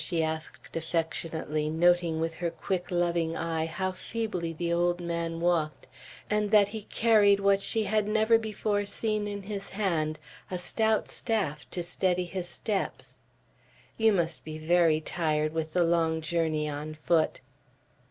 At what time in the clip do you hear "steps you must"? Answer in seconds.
12.49-14.43